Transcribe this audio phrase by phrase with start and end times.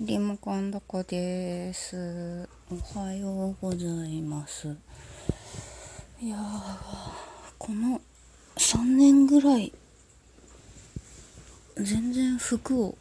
[0.00, 2.48] リモコンどこです。
[2.70, 4.68] おはようございます。
[6.20, 6.40] いやー、
[7.58, 8.00] この
[8.56, 9.72] 3年ぐらい、
[11.78, 12.96] 全然服を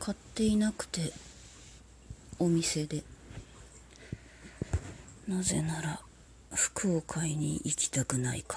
[0.00, 1.12] 買っていなくて、
[2.40, 3.04] お店で。
[5.28, 6.00] なぜなら、
[6.52, 8.56] 服を買いに行きたくないか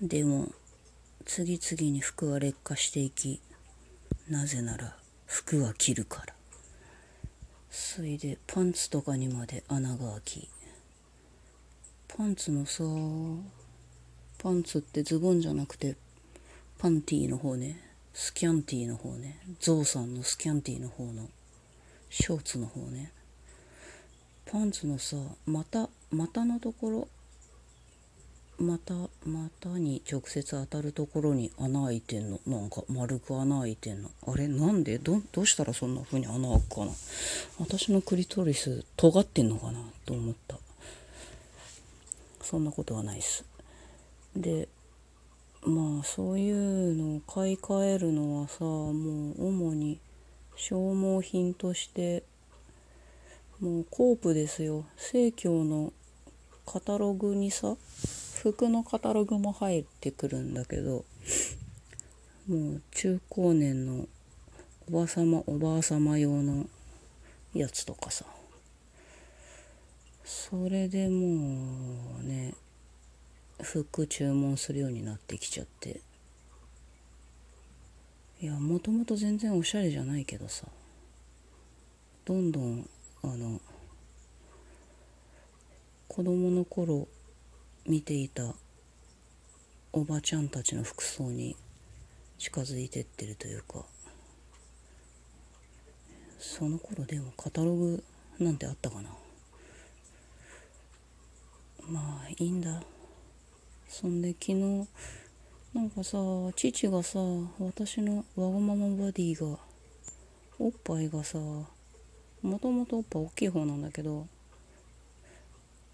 [0.00, 0.08] ら。
[0.08, 0.48] でも、
[1.26, 3.42] 次々に服は劣化していき、
[4.30, 4.96] なぜなら
[5.30, 6.34] 服は着るから。
[7.70, 10.48] それでパンツとかにまで穴が開き。
[12.08, 12.82] パンツのさ
[14.38, 15.94] パンツってズボンじゃなくて
[16.78, 17.80] パンティーの方ね。
[18.12, 19.38] スキャンティーの方ね。
[19.60, 21.28] ゾウさんのスキャンティーの方の
[22.08, 23.12] ショーツの方ね。
[24.46, 25.16] パンツのさ
[25.46, 27.08] 股股のところ
[28.60, 32.38] 股股に直接当たるところに穴開いてんの？
[32.46, 34.10] なんか丸く穴開いてんの？
[34.26, 34.48] あれ？
[34.48, 34.98] なんで？
[34.98, 36.92] どどうしたらそんな風に穴開くかな？
[37.58, 39.80] 私のクリトリス尖ってんのかな？
[40.04, 40.58] と思った。
[42.42, 43.44] そんなことはないっす。
[44.36, 44.68] で
[45.62, 48.90] まあそういうのを買い替えるのはさも
[49.38, 49.98] う主に
[50.56, 52.24] 消耗品として
[53.58, 54.84] もうコープですよ。
[54.96, 55.92] 生協の
[56.66, 57.76] カタログにさ
[58.42, 61.04] 服のカタログも入ってくるんだけど
[62.48, 64.08] もう中高年の
[64.88, 66.66] おばさまおばあさま用の
[67.52, 68.24] やつとかさ。
[70.24, 72.54] それでもうね
[73.62, 76.00] 服注文するようになってきちゃって。
[78.40, 80.66] いやもともと全然おしゃれじゃないけどさ。
[82.24, 82.88] どんどん
[83.22, 83.60] あの
[86.08, 87.06] 子供の頃
[87.86, 88.54] 見ていた
[89.92, 91.56] おばちゃんたちの服装に
[92.38, 93.84] 近づいてってるというか
[96.38, 98.02] その頃でもカタログ
[98.38, 99.10] なんてあったかな。
[101.86, 102.82] まあいいんだ。
[103.88, 104.88] そんで昨日
[105.74, 106.18] なんかさ
[106.56, 107.18] 父がさ
[107.58, 109.58] 私のわがままバディが
[110.58, 111.68] おっぱいがさも
[112.58, 114.26] ともとおっぱい大きい方なんだけど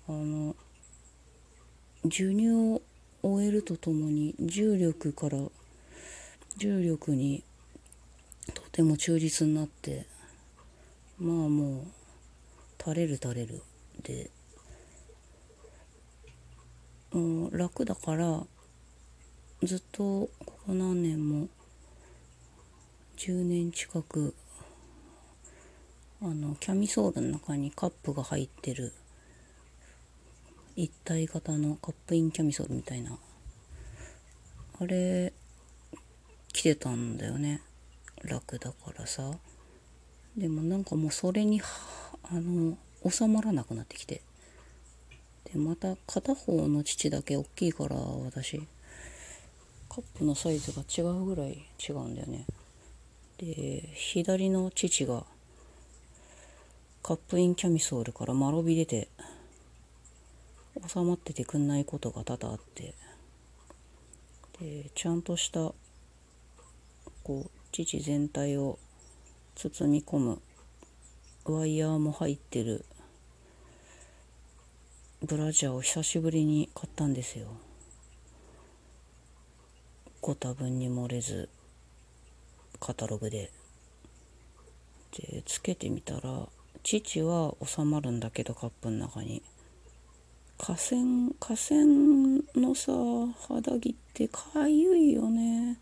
[0.08, 0.54] あの
[2.10, 2.82] 授乳を
[3.22, 5.38] 終えるとともに重力から
[6.56, 7.44] 重力に
[8.54, 10.06] とても忠実になって
[11.18, 11.84] まあもう
[12.82, 13.62] 垂れる垂れる
[14.02, 14.30] で
[17.12, 18.42] もう楽だから
[19.62, 21.48] ずっとここ何年も
[23.16, 24.34] 10年近く
[26.20, 28.92] あのキャミソールの中にカップが入ってる
[30.76, 33.18] 一体型のカップインキャミソールみたいな。
[34.78, 35.32] あれ
[36.52, 37.62] 着てたんだよね。
[38.22, 39.32] 楽だからさ。
[40.36, 42.76] でもなんかもうそれにあの
[43.08, 44.20] 収まらなくなってきて。
[45.50, 48.60] でまた片方の父だけ大きいから私。
[49.88, 52.44] カップのサイズが違うぐらい違うんだよね。
[53.38, 55.24] で左の父が
[57.02, 59.08] カップインキャミソールから間延び出て
[60.86, 62.94] 収まっててくんないことが多々あって。
[64.60, 65.72] でちゃんとした
[67.22, 68.78] こう父全体を
[69.54, 70.40] 包み込む
[71.44, 72.84] ワイヤーも入ってる
[75.22, 77.48] ブラジャーを久しぶりに買ったんですよ。
[80.20, 81.48] ご多分に漏れず
[82.80, 83.50] カタログで。
[85.12, 86.48] でつけてみたら
[86.82, 89.42] 父は収まるんだけどカップの中に。
[90.58, 91.84] 河川河川
[92.54, 92.92] のさ
[93.48, 95.78] 肌着ってかゆいよね。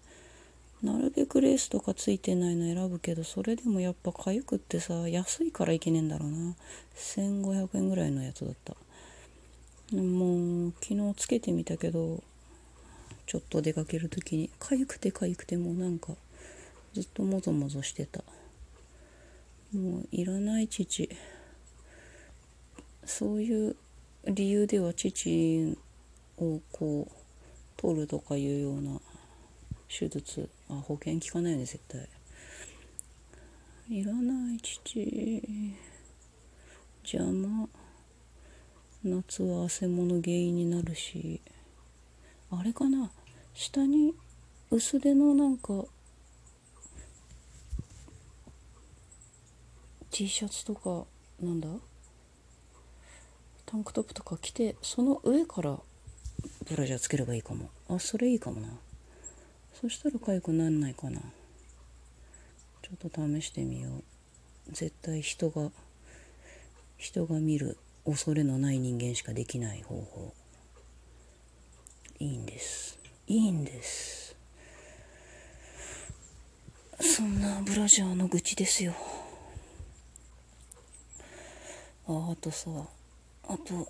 [0.82, 6.54] なるべくレースとかついてないの選ぶけどそれでもやっぱかゆくってさ安いからいけねえんだろうな。
[6.96, 8.74] 1500円ぐらいのやつだった。
[9.96, 12.22] もう昨日つけてみたけど
[13.26, 16.14] ちょっと出かける時にかゆくてかゆくてもうなんか
[16.92, 18.24] ずっともぞもぞしてた。
[19.72, 21.08] もういらない父。
[23.06, 23.76] そういう
[24.26, 25.76] 理由では父
[26.38, 27.12] をこう
[27.76, 29.00] 取るとかいうような
[29.88, 32.08] 手術あ保険効かないよね絶対。
[33.90, 35.42] いらない父
[37.02, 37.68] 邪魔
[39.02, 41.42] 夏は汗もの原因になるし
[42.50, 43.10] あれかな
[43.52, 44.14] 下に
[44.70, 45.84] 薄手のなんか
[50.10, 51.04] T シャツとか
[51.42, 51.68] なんだ？
[53.74, 55.80] タンクトップとか着てその上から
[56.70, 57.70] ブラジャーつければいいかも。
[57.88, 58.68] あそれいいかもな。
[59.72, 61.20] そしたら痒くなんないかな。
[61.20, 64.04] ちょっと試してみよう。
[64.70, 65.72] 絶対人が
[66.98, 70.32] 人が見る恐れのない人間しかできない方法。
[72.20, 72.96] いいんです。
[73.26, 74.36] いいんです。
[77.00, 78.94] そんなブラジャーの愚痴ですよ。
[82.06, 82.70] ああとさ
[83.48, 83.88] あと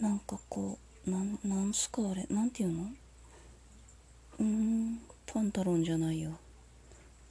[0.00, 2.84] なんかこうなんなんすかあれなんていうの？
[4.38, 6.32] うーんパンタロンじゃないよ。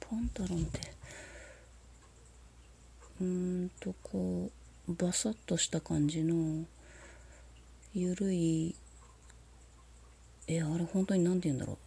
[0.00, 0.80] パンタロンって。
[3.20, 4.50] うーんとこ
[4.88, 6.64] うバサッとした感じの
[7.94, 8.74] ゆるい
[10.48, 11.78] えあれ本当に何て言うんだろ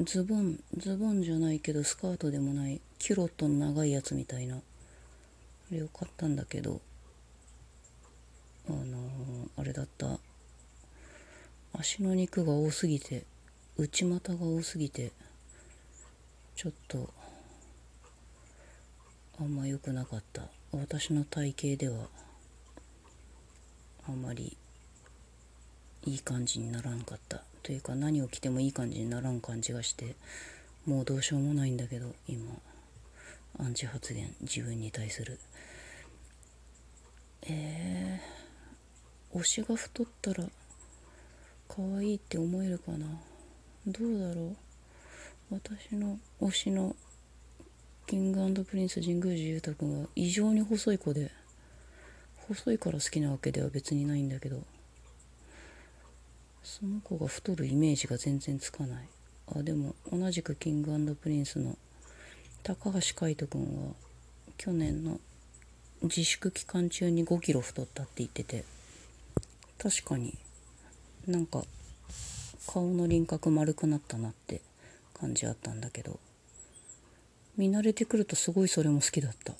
[0.00, 0.04] う。
[0.04, 4.60] ズボンズボンじゃないけどスカートでもないキュロットの長いやつみたいな。
[5.72, 6.82] あれを買ったんだけど
[8.68, 8.82] あのー
[9.56, 10.18] あれだった。
[11.72, 13.24] 足の肉が多すぎて
[13.78, 15.12] 内股が多すぎて
[16.54, 17.08] ちょっと
[19.40, 20.42] あんま良くなかった。
[20.72, 22.06] 私の体型では
[24.08, 24.56] あんまり
[26.04, 27.42] いい感じにならんかった。
[27.62, 30.16] というか何を着てもいい感じにならん感じがして
[30.84, 32.52] もうどうしようもないんだけど今。
[33.58, 35.38] アンチ発言自分に対する。
[37.42, 40.44] えー、推しが太ったら
[41.68, 43.06] 可愛いって思えるかな？
[43.86, 44.56] どうだろう？
[45.50, 46.94] 私の推しの
[48.06, 51.30] キングプリンス神宮寺勇太君は異常に細い子で
[52.48, 54.62] 細いから好きなわけでは別にないんだけど
[56.62, 59.08] その子が太るイメージが全然つかない。
[59.54, 61.76] あでも同じくキングプリンスの
[62.62, 63.94] 高橋海人君は
[64.56, 65.18] 去年の
[66.02, 68.64] 自粛期間中に5キロ太ったって言ってて
[69.78, 70.36] 確かに
[71.26, 71.62] なんか
[72.66, 74.60] 顔の輪郭丸くなったなって
[75.14, 76.18] 感じあったんだけど
[77.56, 79.52] 見慣れてくるとすごいそれも好きだった。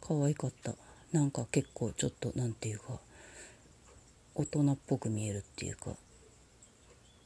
[0.00, 0.72] 可愛かった。
[1.12, 2.98] なんか結構ちょっと何て言うか
[4.34, 5.92] 大人っぽく見えるっていうか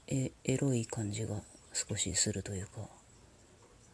[0.06, 1.36] えエロい感じが
[1.72, 2.88] 少しするというか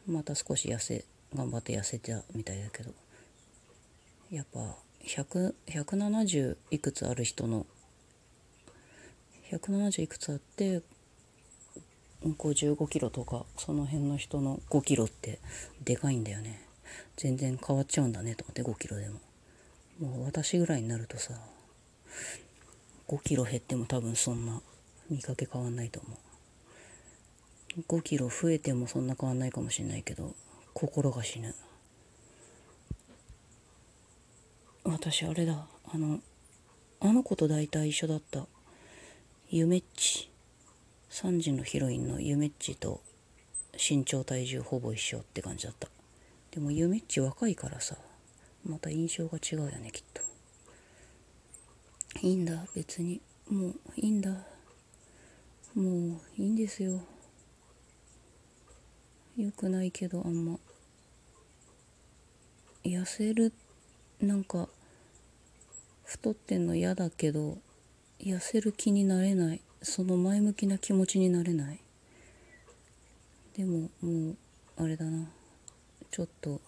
[0.06, 2.92] また少し痩せ頑張って痩せたみたいだけど。
[4.30, 7.64] やっぱ100 170いくつある人の
[9.52, 10.82] 170いくつあって
[12.24, 15.38] 55キロとかその辺の人の5キロって
[15.84, 16.60] でかいんだよね。
[17.16, 19.20] 全然変わっちゃうんだねと思って5キロでも。
[20.00, 21.34] もう私ぐらいになるとさ
[23.08, 24.60] 5キロ減っても多分そんな
[25.08, 26.16] 見かけ変わんないと思
[27.76, 27.80] う。
[27.88, 30.34] 5キロ増えてもそんな変わんないかもしれないけど
[30.78, 31.54] 心が死ぬ。
[34.84, 35.66] 私あれだ。
[35.90, 36.20] あの
[37.00, 38.46] あの子と大体一緒だった。
[39.48, 40.30] ゆめっち。
[41.08, 43.00] 3時のヒロインのゆめっちと
[43.72, 45.88] 身長体重ほぼ一緒って感じだった。
[46.50, 47.96] でもゆめっち若いからさ
[48.68, 50.20] また印象が違うよねきっと。
[52.20, 53.22] いいんだ別に。
[53.48, 54.30] もういいんだ。
[55.74, 57.00] もういいんですよ。
[59.36, 60.58] よくないけどあんま。
[62.84, 63.52] 痩せる
[64.20, 64.68] なんか
[66.04, 67.58] 太ってんの嫌だけど
[68.20, 69.60] 痩せる気になれない。
[69.82, 71.80] その前向きな気持ちになれない。
[73.56, 74.36] でももう
[74.76, 75.28] あれだな。
[76.10, 76.60] ちょっと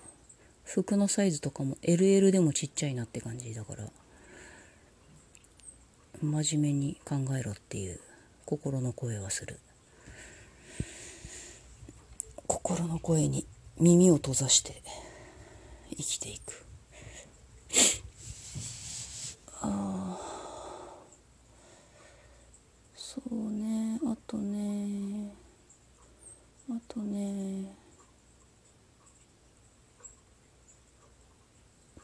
[0.65, 3.89] 服のサイズとかも LL でもちっちゃいなって感じだから。
[6.21, 8.01] 真面目に考えろっていう
[8.45, 9.61] 心の声はする。
[12.69, 13.47] 心の声に
[13.81, 14.83] 耳を閉ざして
[15.89, 16.67] 生きていく。
[19.63, 20.21] ああ
[22.95, 23.99] そうね。
[24.05, 25.33] あとね。
[26.71, 27.75] あとね。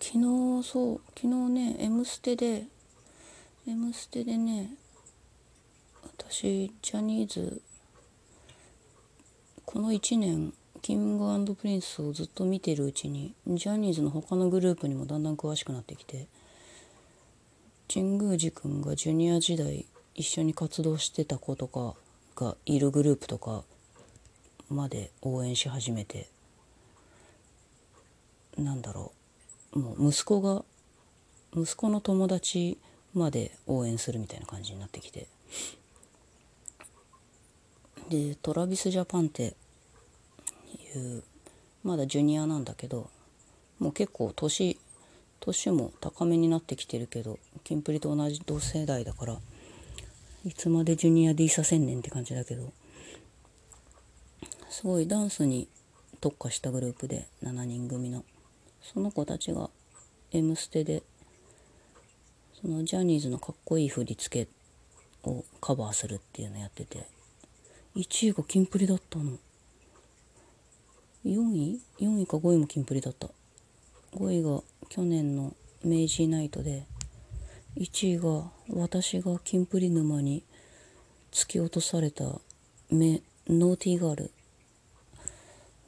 [0.01, 2.67] 昨日そう昨日ね「M ステ」で
[3.69, 4.77] 「M ステ」でね
[6.03, 7.61] 私ジャニーズ
[9.75, 16.29] この1年キングプリンスをずっと見てるうちにジャニーズの他のグループにもだんだん詳しくなってきて
[17.93, 21.97] 神宮寺君がジュニア時代一緒に活動してた子とか
[22.37, 23.65] がいるグループとか
[24.71, 26.29] まで応援し始めて
[28.57, 29.11] なんだろ
[29.73, 30.65] うもう息子が
[31.53, 32.79] 息子の友達
[33.13, 35.27] まで応援するみたいな感じになってきて。
[38.09, 39.57] でトラビスジャパンって
[40.99, 41.23] いう
[41.83, 43.11] まだジュニアなんだけど
[43.79, 44.79] もう結構年
[45.41, 49.37] 年も高めになってきてるけどキンプリと同じ同世代だから
[50.47, 52.73] いつまでジュニアでいさせんねんって感じだけど
[54.71, 55.69] すごいダンスに
[56.21, 58.25] 特化したグループで7人組の
[58.83, 59.71] その子たちが
[60.33, 61.03] 「M ステ」で
[62.61, 67.07] そのジャニーズのかっこいい振り付けをカバーするっていうのやってて
[67.95, 69.39] 1位がキンプリだったの。
[71.25, 73.29] 4位 ?4 位か5位もキンプリだった。
[74.17, 76.87] 5位が去年の明治ナイトで
[77.77, 80.45] 1位が私がキンプリ沼に
[81.33, 82.25] 突き落とされた
[82.91, 84.31] メノーティーガール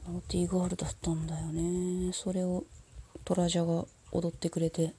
[0.08, 2.12] Naughty Girl だったんだよね。
[2.12, 2.64] それを
[3.25, 4.95] トラジャが踊ってくれて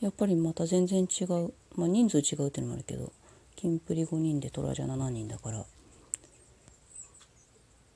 [0.00, 1.54] やっぱりまた全然違う。
[1.74, 3.12] まあ人数違うっていうのもあるけど
[3.56, 5.64] キンプリ5人でトラジャ7人だから。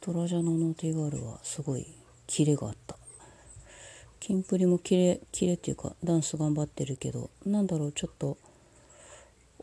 [0.07, 1.85] トラジャの Naughty Girl はすごい
[2.29, 2.97] キレがあった。
[4.21, 8.39] キンプリもキレキレっていうかダンス頑張ってるけどなんだろうちょっと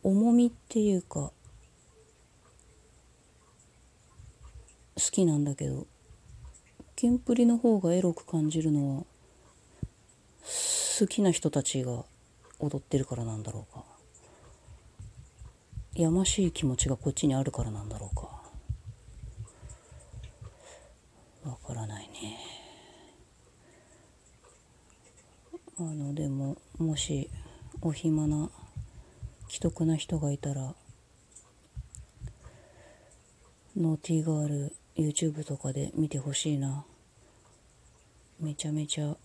[0.04, 1.32] 重みっていうか
[4.96, 5.88] 好きなんだけど
[6.98, 9.04] キンプリの方がエロく感じるのは
[11.00, 12.04] 好きな人たちが
[12.60, 13.86] 踊ってるからなんだろうか。
[15.96, 18.43] やましい気持ちがこっちにあるからなんだろうか。
[21.46, 22.40] わからないね。
[25.80, 27.30] あのでももし
[27.82, 28.50] お暇な
[29.50, 30.76] 既得な人がいたら
[33.76, 36.86] ノーティーガール YouTube とかで見てほしいな。
[38.40, 39.16] めちゃめちゃ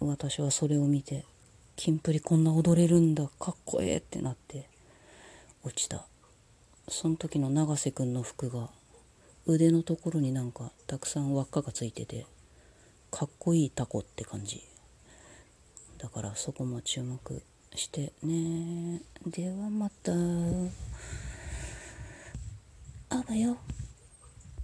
[0.00, 1.24] 私はそれを見て
[1.76, 4.68] キンプリこんな踊れるんだかっこええってなって
[5.64, 6.06] 落ちた。
[6.88, 8.68] その時の永瀬くんの服が
[9.46, 12.26] 腕のところになんかたくさん輪っかがついてて
[13.10, 14.62] かっこいいタコって感じ。
[15.98, 17.42] だからそこも注目
[17.74, 20.12] してねではまた。
[23.10, 23.56] あばよ。